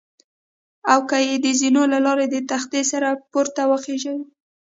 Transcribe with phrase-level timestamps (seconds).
[0.91, 4.23] او که مې د زینو له لارې د تختې سره پورته وخېژوي.